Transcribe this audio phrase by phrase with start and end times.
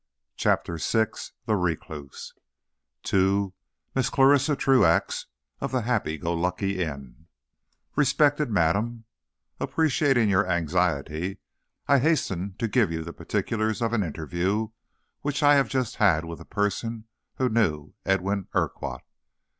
[0.35, 1.09] CHAPTER VI.
[1.45, 2.33] THE RECLUSE.
[3.03, 3.53] To
[3.95, 4.11] Mrs.
[4.11, 5.27] Clarissa Truax,
[5.59, 7.27] of the Happy go lucky Inn:
[7.95, 9.03] RESPECTED MADAM:
[9.59, 11.37] Appreciating your anxiety,
[11.87, 14.69] I hasten to give you the particulars of an interview
[15.21, 17.05] which I have just had with a person
[17.35, 19.03] who knew Edwin Urquhart.